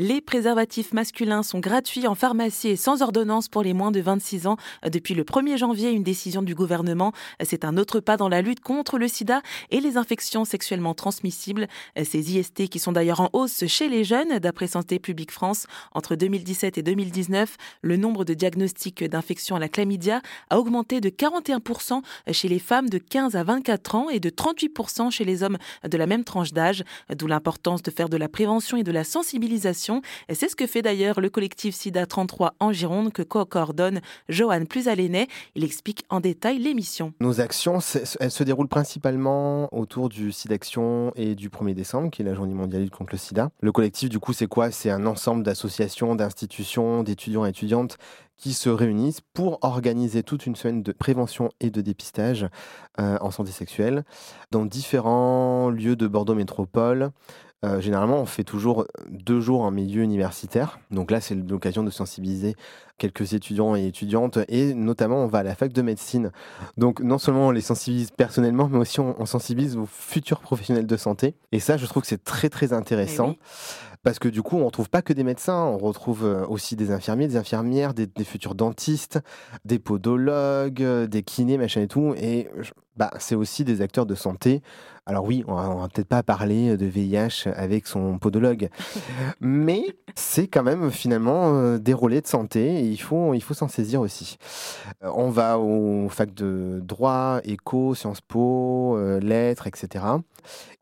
Les 0.00 0.20
préservatifs 0.20 0.92
masculins 0.92 1.42
sont 1.42 1.58
gratuits 1.58 2.06
en 2.06 2.14
pharmacie 2.14 2.68
et 2.68 2.76
sans 2.76 3.02
ordonnance 3.02 3.48
pour 3.48 3.64
les 3.64 3.72
moins 3.72 3.90
de 3.90 3.98
26 3.98 4.46
ans. 4.46 4.56
Depuis 4.88 5.14
le 5.14 5.24
1er 5.24 5.56
janvier, 5.56 5.90
une 5.90 6.04
décision 6.04 6.40
du 6.40 6.54
gouvernement. 6.54 7.12
C'est 7.42 7.64
un 7.64 7.76
autre 7.76 7.98
pas 7.98 8.16
dans 8.16 8.28
la 8.28 8.40
lutte 8.40 8.60
contre 8.60 8.96
le 8.96 9.08
sida 9.08 9.42
et 9.72 9.80
les 9.80 9.96
infections 9.96 10.44
sexuellement 10.44 10.94
transmissibles. 10.94 11.66
Ces 12.00 12.36
IST 12.36 12.68
qui 12.68 12.78
sont 12.78 12.92
d'ailleurs 12.92 13.18
en 13.18 13.30
hausse 13.32 13.66
chez 13.66 13.88
les 13.88 14.04
jeunes, 14.04 14.38
d'après 14.38 14.68
Santé 14.68 15.00
publique 15.00 15.32
France. 15.32 15.66
Entre 15.90 16.14
2017 16.14 16.78
et 16.78 16.82
2019, 16.82 17.56
le 17.82 17.96
nombre 17.96 18.24
de 18.24 18.34
diagnostics 18.34 19.02
d'infection 19.02 19.56
à 19.56 19.58
la 19.58 19.68
chlamydia 19.68 20.22
a 20.50 20.60
augmenté 20.60 21.00
de 21.00 21.08
41% 21.08 22.02
chez 22.30 22.46
les 22.46 22.60
femmes 22.60 22.88
de 22.88 22.98
15 22.98 23.34
à 23.34 23.42
24 23.42 23.96
ans 23.96 24.10
et 24.10 24.20
de 24.20 24.30
38% 24.30 25.10
chez 25.10 25.24
les 25.24 25.42
hommes 25.42 25.58
de 25.82 25.98
la 25.98 26.06
même 26.06 26.22
tranche 26.22 26.52
d'âge. 26.52 26.84
D'où 27.12 27.26
l'importance 27.26 27.82
de 27.82 27.90
faire 27.90 28.08
de 28.08 28.16
la 28.16 28.28
prévention 28.28 28.76
et 28.76 28.84
de 28.84 28.92
la 28.92 29.02
sensibilisation 29.02 29.87
c'est 30.32 30.48
ce 30.48 30.56
que 30.56 30.66
fait 30.66 30.82
d'ailleurs 30.82 31.20
le 31.20 31.30
collectif 31.30 31.74
SIDA 31.74 32.06
33 32.06 32.54
en 32.60 32.72
Gironde 32.72 33.12
que 33.12 33.22
coordonne 33.22 34.00
Johan 34.28 34.64
Plusalénet. 34.64 35.28
Il 35.54 35.64
explique 35.64 36.04
en 36.10 36.20
détail 36.20 36.58
l'émission. 36.58 37.12
Nos 37.20 37.40
actions, 37.40 37.80
se 37.80 38.42
déroulent 38.42 38.68
principalement 38.68 39.68
autour 39.72 40.08
du 40.08 40.32
SIDAction 40.32 41.12
et 41.16 41.34
du 41.34 41.48
1er 41.48 41.74
décembre, 41.74 42.10
qui 42.10 42.22
est 42.22 42.24
la 42.24 42.34
journée 42.34 42.54
mondiale 42.54 42.82
lutte 42.82 42.94
contre 42.94 43.12
le 43.12 43.18
sida. 43.18 43.50
Le 43.60 43.72
collectif, 43.72 44.08
du 44.08 44.18
coup, 44.18 44.32
c'est 44.32 44.46
quoi? 44.46 44.70
C'est 44.70 44.90
un 44.90 45.06
ensemble 45.06 45.42
d'associations, 45.42 46.14
d'institutions, 46.14 47.02
d'étudiants 47.02 47.46
et 47.46 47.50
étudiantes 47.50 47.98
qui 48.38 48.52
se 48.52 48.70
réunissent 48.70 49.20
pour 49.34 49.58
organiser 49.62 50.22
toute 50.22 50.46
une 50.46 50.54
semaine 50.54 50.82
de 50.82 50.92
prévention 50.92 51.50
et 51.60 51.70
de 51.70 51.80
dépistage 51.80 52.46
euh, 53.00 53.18
en 53.20 53.30
santé 53.30 53.50
sexuelle 53.50 54.04
dans 54.52 54.64
différents 54.64 55.70
lieux 55.70 55.96
de 55.96 56.06
Bordeaux 56.06 56.36
Métropole, 56.36 57.10
euh, 57.64 57.80
généralement, 57.80 58.20
on 58.20 58.26
fait 58.26 58.44
toujours 58.44 58.86
deux 59.08 59.40
jours 59.40 59.62
en 59.62 59.72
milieu 59.72 60.02
universitaire. 60.02 60.78
Donc 60.92 61.10
là, 61.10 61.20
c'est 61.20 61.34
l'occasion 61.34 61.82
de 61.82 61.90
sensibiliser 61.90 62.54
quelques 62.98 63.32
étudiants 63.32 63.74
et 63.74 63.86
étudiantes. 63.86 64.38
Et 64.48 64.74
notamment, 64.74 65.24
on 65.24 65.26
va 65.26 65.38
à 65.38 65.42
la 65.42 65.56
fac 65.56 65.72
de 65.72 65.82
médecine. 65.82 66.30
Donc 66.76 67.00
non 67.00 67.18
seulement 67.18 67.48
on 67.48 67.50
les 67.50 67.60
sensibilise 67.60 68.12
personnellement, 68.12 68.68
mais 68.68 68.78
aussi 68.78 69.00
on, 69.00 69.26
sensibilise 69.26 69.76
aux 69.76 69.86
futurs 69.86 70.40
professionnels 70.40 70.86
de 70.86 70.96
santé. 70.96 71.34
Et 71.50 71.58
ça, 71.58 71.76
je 71.76 71.86
trouve 71.86 72.02
que 72.02 72.08
c'est 72.08 72.22
très, 72.22 72.48
très 72.48 72.72
intéressant. 72.72 73.34
Eh 73.34 73.96
Parce 74.04 74.20
que 74.20 74.28
du 74.28 74.42
coup, 74.42 74.56
on 74.56 74.60
ne 74.60 74.64
retrouve 74.66 74.88
pas 74.88 75.02
que 75.02 75.12
des 75.12 75.24
médecins, 75.24 75.64
on 75.64 75.78
retrouve 75.78 76.24
euh, 76.24 76.46
aussi 76.46 76.76
des 76.76 76.92
infirmiers, 76.92 77.26
des 77.26 77.36
infirmières, 77.36 77.92
des, 77.92 78.06
des 78.06 78.24
futurs 78.24 78.54
dentistes, 78.54 79.18
des 79.64 79.80
podologues, 79.80 80.82
des 81.06 81.22
kinés, 81.24 81.58
machin 81.58 81.80
et 81.80 81.88
tout. 81.88 82.14
Et 82.16 82.48
bah, 82.98 83.12
c'est 83.20 83.36
aussi 83.36 83.62
des 83.62 83.80
acteurs 83.80 84.06
de 84.06 84.16
santé. 84.16 84.60
Alors 85.06 85.24
oui, 85.24 85.44
on 85.46 85.54
va, 85.54 85.68
va 85.74 85.88
peut-être 85.88 86.08
pas 86.08 86.24
parler 86.24 86.76
de 86.76 86.84
VIH 86.84 87.48
avec 87.54 87.86
son 87.86 88.18
podologue, 88.18 88.68
mais 89.40 89.84
c'est 90.16 90.48
quand 90.48 90.64
même 90.64 90.90
finalement 90.90 91.54
euh, 91.54 91.78
des 91.78 91.94
relais 91.94 92.20
de 92.20 92.26
santé 92.26 92.80
et 92.80 92.88
il 92.88 93.00
faut, 93.00 93.34
il 93.34 93.40
faut 93.40 93.54
s'en 93.54 93.68
saisir 93.68 94.00
aussi. 94.00 94.36
Euh, 95.04 95.10
on 95.14 95.30
va 95.30 95.60
aux 95.60 96.08
facs 96.08 96.34
de 96.34 96.80
droit, 96.82 97.40
éco, 97.44 97.94
Sciences 97.94 98.20
Po, 98.20 98.96
euh, 98.98 99.20
lettres, 99.20 99.68
etc. 99.68 100.04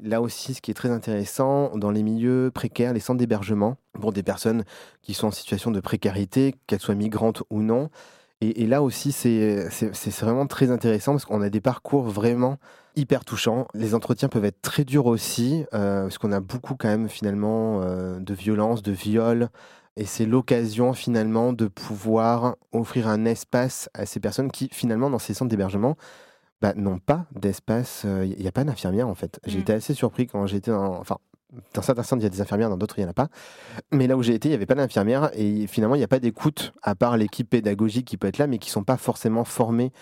Là 0.00 0.22
aussi, 0.22 0.54
ce 0.54 0.62
qui 0.62 0.70
est 0.70 0.74
très 0.74 0.90
intéressant, 0.90 1.76
dans 1.76 1.90
les 1.90 2.04
milieux 2.04 2.52
précaires, 2.54 2.92
les 2.92 3.00
centres 3.00 3.18
d'hébergement, 3.18 3.76
pour 4.00 4.12
des 4.12 4.22
personnes 4.22 4.64
qui 5.02 5.14
sont 5.14 5.26
en 5.26 5.32
situation 5.32 5.72
de 5.72 5.80
précarité, 5.80 6.54
qu'elles 6.68 6.80
soient 6.80 6.94
migrantes 6.94 7.42
ou 7.50 7.60
non, 7.60 7.90
et, 8.40 8.66
là 8.66 8.82
aussi, 8.82 9.12
c'est 9.12 9.68
vraiment 10.20 10.46
très 10.46 10.70
intéressant 10.70 11.12
parce 11.12 11.24
qu'on 11.24 11.40
a 11.40 11.50
des 11.50 11.60
parcours 11.60 12.04
vraiment 12.04 12.58
hyper 12.96 13.24
touchants. 13.24 13.66
Les 13.74 13.94
entretiens 13.94 14.28
peuvent 14.28 14.44
être 14.44 14.60
très 14.60 14.84
durs 14.84 15.06
aussi, 15.06 15.64
euh, 15.72 16.02
parce 16.02 16.18
qu'on 16.18 16.32
a 16.32 16.40
beaucoup 16.40 16.74
quand 16.76 16.88
même 16.88 17.08
finalement 17.08 17.80
euh, 17.82 18.18
de 18.18 18.34
violence, 18.34 18.82
de 18.82 18.92
viol. 18.92 19.48
Et 19.96 20.04
c'est 20.04 20.26
l'occasion 20.26 20.92
finalement 20.92 21.52
de 21.52 21.68
pouvoir 21.68 22.56
offrir 22.72 23.08
un 23.08 23.24
espace 23.24 23.88
à 23.94 24.06
ces 24.06 24.20
personnes 24.20 24.50
qui 24.50 24.68
finalement 24.72 25.08
dans 25.08 25.20
ces 25.20 25.34
centres 25.34 25.50
d'hébergement 25.50 25.96
bah, 26.60 26.72
n'ont 26.74 26.98
pas 26.98 27.26
d'espace. 27.34 28.02
Il 28.04 28.10
euh, 28.10 28.26
n'y 28.26 28.48
a 28.48 28.52
pas 28.52 28.64
d'infirmière 28.64 29.08
en 29.08 29.14
fait. 29.14 29.40
J'ai 29.46 29.58
mmh. 29.58 29.60
été 29.60 29.72
assez 29.72 29.94
surpris 29.94 30.26
quand 30.26 30.46
j'étais 30.46 30.72
dans... 30.72 30.98
Enfin, 30.98 31.18
dans 31.74 31.82
certains 31.82 32.02
centres, 32.02 32.20
il 32.22 32.24
y 32.24 32.26
a 32.26 32.30
des 32.30 32.40
infirmières, 32.40 32.70
dans 32.70 32.76
d'autres, 32.76 32.98
il 32.98 33.02
n'y 33.02 33.06
en 33.06 33.10
a 33.10 33.14
pas. 33.14 33.28
Mais 33.92 34.06
là 34.06 34.16
où 34.16 34.22
j'ai 34.22 34.34
été, 34.34 34.48
il 34.48 34.52
n'y 34.52 34.56
avait 34.56 34.66
pas 34.66 34.74
d'infirmières 34.74 35.30
et 35.34 35.66
finalement, 35.66 35.94
il 35.94 35.98
n'y 35.98 36.04
a 36.04 36.08
pas 36.08 36.20
d'écoute, 36.20 36.72
à 36.82 36.94
part 36.94 37.16
l'équipe 37.16 37.48
pédagogique 37.48 38.06
qui 38.06 38.16
peut 38.16 38.26
être 38.26 38.38
là, 38.38 38.46
mais 38.46 38.58
qui 38.58 38.68
ne 38.68 38.72
sont 38.72 38.84
pas 38.84 38.96
forcément 38.96 39.44
formés 39.44 39.92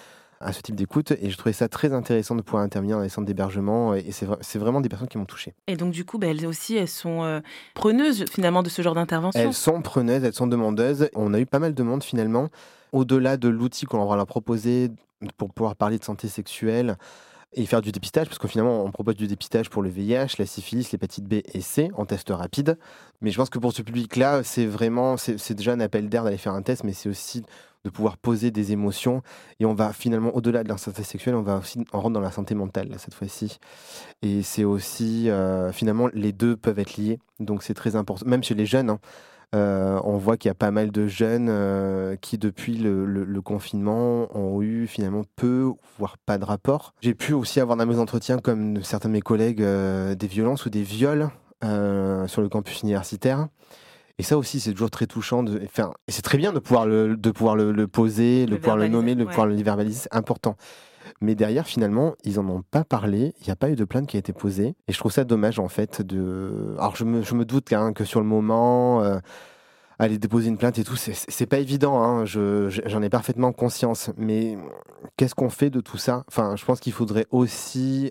à 0.43 0.53
ce 0.53 0.61
type 0.61 0.75
d'écoute. 0.75 1.13
Et 1.13 1.31
je 1.31 1.37
trouvais 1.37 1.53
ça 1.53 1.69
très 1.69 1.93
intéressant 1.93 2.35
de 2.35 2.43
pouvoir 2.43 2.63
intervenir 2.63 2.97
dans 2.97 3.03
les 3.03 3.09
centres 3.09 3.27
d'hébergement. 3.27 3.95
Et 3.95 4.11
c'est 4.13 4.59
vraiment 4.59 4.81
des 4.81 4.89
personnes 4.89 5.09
qui 5.09 5.19
m'ont 5.19 5.25
touché. 5.25 5.55
Et 5.67 5.77
donc, 5.77 5.93
du 5.93 6.05
coup, 6.05 6.19
bah, 6.19 6.27
elles 6.29 6.47
aussi, 6.47 6.77
elles 6.77 6.89
sont 6.89 7.23
euh, 7.23 7.41
preneuses 7.75 8.25
finalement 8.31 8.63
de 8.63 8.69
ce 8.69 8.83
genre 8.83 8.95
d'intervention. 8.95 9.41
Elles 9.41 9.55
sont 9.55 9.81
preneuses, 9.83 10.25
elles 10.25 10.35
sont 10.35 10.47
demandeuses. 10.47 11.09
On 11.15 11.33
a 11.33 11.41
eu 11.41 11.47
pas 11.47 11.59
mal 11.59 11.75
de 11.75 11.83
monde 11.83 12.03
finalement. 12.03 12.49
Au-delà 12.93 13.37
de 13.37 13.49
l'outil 13.49 13.87
qu'on 13.87 14.05
va 14.05 14.17
leur 14.17 14.27
proposer 14.27 14.91
pour 15.37 15.53
pouvoir 15.53 15.77
parler 15.77 15.99
de 15.99 16.05
santé 16.05 16.29
sexuelle, 16.29 16.97
et 17.55 17.67
faire 17.67 17.83
du 17.83 17.93
dépistage, 17.93 18.27
parce 18.29 18.39
que 18.39 18.49
finalement, 18.49 18.85
on 18.85 18.91
propose 18.91 19.17
du 19.17 19.27
dépistage 19.27 19.69
pour 19.69 19.83
le 19.83 19.91
VIH, 19.91 20.37
la 20.39 20.47
syphilis, 20.47 20.91
l'hépatite 20.93 21.25
B 21.25 21.35
et 21.53 21.61
C 21.61 21.91
en 21.95 22.07
test 22.07 22.31
rapide. 22.31 22.79
Mais 23.21 23.31
je 23.31 23.37
pense 23.37 23.51
que 23.51 23.59
pour 23.59 23.73
ce 23.73 23.83
public-là, 23.83 24.43
c'est 24.43 24.67
vraiment, 24.67 25.17
c'est 25.17 25.55
déjà 25.55 25.73
un 25.73 25.81
appel 25.81 26.09
d'air 26.09 26.25
d'aller 26.25 26.39
faire 26.39 26.55
un 26.55 26.63
test, 26.63 26.85
mais 26.85 26.93
c'est 26.93 27.09
aussi 27.09 27.43
de 27.85 27.91
pouvoir 27.91 28.17
poser 28.17 28.51
des 28.51 28.73
émotions. 28.73 29.23
Et 29.61 29.65
on 29.65 29.75
va 29.75 29.93
finalement, 29.93 30.35
au-delà 30.35 30.63
de 30.63 30.69
la 30.69 30.79
santé 30.79 31.03
sexuelle, 31.03 31.35
on 31.35 31.43
va 31.43 31.59
aussi 31.59 31.85
en 31.93 32.01
rentrer 32.01 32.15
dans 32.15 32.21
la 32.21 32.31
santé 32.31 32.55
mentale, 32.55 32.95
cette 32.99 33.15
fois-ci. 33.15 33.59
Et 34.23 34.43
c'est 34.43 34.65
aussi, 34.65 35.29
euh, 35.29 35.73
finalement, 35.73 36.09
les 36.15 36.33
deux 36.33 36.57
peuvent 36.57 36.79
être 36.79 36.97
liés. 36.97 37.19
Donc 37.41 37.63
c'est 37.63 37.75
très 37.75 37.97
important, 37.97 38.27
même 38.27 38.43
chez 38.43 38.55
les 38.55 38.67
jeunes. 38.67 38.91
Hein. 38.91 39.01
Euh, 39.55 40.01
on 40.05 40.17
voit 40.17 40.39
qu'il 40.39 40.49
y 40.49 40.51
a 40.51 40.55
pas 40.55 40.71
mal 40.71 40.91
de 40.91 41.07
jeunes 41.07 41.49
euh, 41.51 42.17
qui, 42.17 42.39
depuis 42.39 42.77
le, 42.77 43.41
confinement, 43.43 44.29
ont 44.37 44.63
eu 44.63 44.87
finalement 44.87 45.25
peu, 45.37 45.73
voire 45.99 46.17
pas 46.19 46.39
de 46.39 46.45
rapport. 46.45 46.95
J'ai 47.03 47.15
pu 47.15 47.35
aussi 47.35 47.61
avoir 47.61 47.77
dans 47.77 47.85
mes 47.85 47.99
entretiens, 47.99 48.39
comme 48.39 48.83
certains 48.83 49.09
de 49.09 49.15
mes 49.15 49.21
collègues, 49.21 49.63
euh, 49.63 50.15
des 50.15 50.27
violences 50.27 50.65
ou 50.65 50.71
des 50.71 50.83
viols 50.83 51.29
sur 51.63 52.43
le 52.43 52.49
campus 52.49 52.83
universitaire. 52.83 53.47
Et 54.19 54.25
ça 54.25 54.37
aussi, 54.37 54.59
c'est 54.59 54.73
toujours 54.73 54.91
très 54.91 55.07
touchant. 55.07 55.43
De, 55.43 55.61
enfin, 55.65 55.93
c'est 56.09 56.23
très 56.23 56.39
bien 56.39 56.53
de 56.53 56.59
pouvoir 56.59 56.87
le, 56.87 57.17
de 57.17 57.31
pouvoir 57.31 57.55
le, 57.57 57.87
poser, 57.87 58.47
de 58.47 58.57
pouvoir 58.57 58.77
le 58.77 58.89
nommer, 58.89 59.15
de 59.15 59.25
pouvoir 59.25 59.47
le 59.47 59.55
verbaliser. 59.55 60.01
C'est 60.03 60.15
important. 60.15 60.57
Mais 61.21 61.35
derrière, 61.35 61.67
finalement, 61.67 62.15
ils 62.25 62.39
en 62.39 62.49
ont 62.49 62.63
pas 62.63 62.85
parlé. 62.85 63.35
Il 63.41 63.47
n'y 63.47 63.53
a 63.53 63.57
pas 63.57 63.71
eu 63.71 63.77
de 63.77 63.85
plainte 63.85 64.07
qui 64.07 64.17
a 64.17 64.21
été 64.21 64.33
posée. 64.33 64.75
Et 64.89 64.93
je 64.93 64.99
trouve 64.99 65.13
ça 65.13 65.25
dommage, 65.25 65.59
en 65.59 65.69
fait. 65.69 66.03
De... 66.03 66.75
Alors, 66.79 66.97
je 66.97 67.05
me, 67.05 67.23
je 67.23 67.35
me 67.35 67.45
doute 67.45 67.73
hein, 67.73 67.93
que 67.93 68.05
sur 68.05 68.21
le 68.21 68.27
moment, 68.27 69.03
euh, 69.03 69.19
aller 69.99 70.19
déposer 70.19 70.49
une 70.49 70.59
plainte 70.59 70.79
et 70.79 70.85
tout, 70.85 70.97
c'est 70.97 71.47
pas 71.47 71.59
évident. 71.59 72.03
Hein, 72.03 72.25
J'en 72.25 73.03
ai 73.03 73.09
parfaitement 73.09 73.53
conscience. 73.53 74.11
Mais 74.17 74.57
qu'est-ce 75.17 75.35
qu'on 75.35 75.51
fait 75.51 75.71
de 75.71 75.81
tout 75.81 75.99
ça? 75.99 76.25
Enfin, 76.29 76.57
je 76.57 76.65
pense 76.65 76.81
qu'il 76.81 76.93
faudrait 76.93 77.27
aussi, 77.31 78.11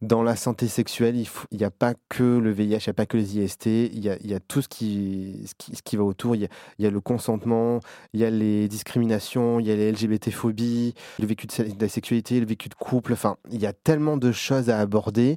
dans 0.00 0.22
la 0.22 0.36
santé 0.36 0.68
sexuelle, 0.68 1.16
il 1.16 1.58
n'y 1.58 1.64
a 1.64 1.70
pas 1.70 1.94
que 2.08 2.38
le 2.38 2.50
VIH, 2.50 2.64
il 2.64 2.68
n'y 2.68 2.90
a 2.90 2.94
pas 2.94 3.06
que 3.06 3.16
les 3.16 3.38
IST, 3.38 3.66
il 3.66 4.04
y 4.04 4.08
a, 4.08 4.16
y 4.22 4.34
a, 4.34 4.40
tout 4.40 4.62
ce 4.62 4.68
qui, 4.68 5.44
ce 5.58 5.82
qui, 5.82 5.96
va 5.96 6.04
autour. 6.04 6.36
Il 6.36 6.42
y, 6.42 6.48
y 6.82 6.86
a, 6.86 6.90
le 6.90 7.00
consentement, 7.00 7.80
il 8.12 8.20
y 8.20 8.24
a 8.24 8.30
les 8.30 8.68
discriminations, 8.68 9.60
il 9.60 9.66
y 9.66 9.70
a 9.70 9.76
les 9.76 9.92
LGBT-phobies, 9.92 10.94
le 11.18 11.26
vécu 11.26 11.46
de 11.46 11.80
la 11.80 11.88
sexualité, 11.88 12.40
le 12.40 12.46
vécu 12.46 12.68
de 12.68 12.74
couple. 12.74 13.12
Enfin, 13.12 13.36
il 13.50 13.60
y 13.60 13.66
a 13.66 13.72
tellement 13.72 14.16
de 14.16 14.32
choses 14.32 14.70
à 14.70 14.78
aborder 14.78 15.36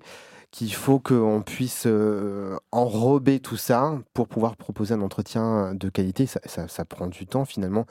qu'il 0.56 0.74
faut 0.74 1.00
qu'on 1.00 1.42
puisse 1.46 1.84
euh, 1.86 2.56
enrober 2.72 3.42
tout 3.42 3.58
ça 3.58 4.00
pour 4.14 4.30
pouvoir 4.30 4.56
proposer 4.56 4.94
un 4.94 5.02
entretien 5.02 5.76
de 5.76 5.90
qualité. 5.90 6.28
Ça, 6.28 6.86
prend 6.86 7.08
du 7.08 7.28
temps 7.28 7.44
finalement. 7.44 7.86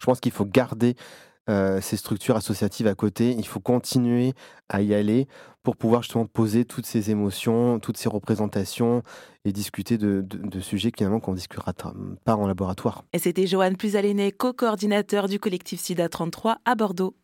Je 0.00 0.06
pense 0.06 0.18
qu'il 0.18 0.32
faut 0.32 0.44
garder 0.44 0.96
euh, 1.48 1.80
ces 1.80 1.96
structures 1.96 2.34
associatives 2.34 2.88
à 2.88 2.96
côté. 2.96 3.30
Il 3.38 3.46
faut 3.46 3.60
continuer 3.60 4.32
à 4.68 4.82
y 4.82 4.94
aller 4.94 5.28
pour 5.62 5.76
pouvoir 5.76 6.02
justement 6.02 6.26
poser 6.26 6.64
toutes 6.64 6.86
ces 6.86 7.12
émotions, 7.12 7.78
toutes 7.78 7.98
ces 7.98 8.08
représentations 8.08 9.04
et 9.44 9.52
discuter 9.52 9.96
de, 9.96 10.24
sujets 10.58 10.90
finalement 10.96 11.20
qu'on 11.20 11.30
ne 11.30 11.36
discutera 11.36 11.72
pas 12.24 12.34
en 12.34 12.48
laboratoire. 12.48 13.04
Et 13.12 13.20
c'était 13.20 13.46
Joanne 13.46 13.76
Plusaléné, 13.76 14.32
co-coordinateur 14.32 15.28
du 15.28 15.38
collectif 15.38 15.80
SIDA 15.80 16.08
33 16.08 16.58
à 16.64 16.74
Bordeaux. 16.74 17.14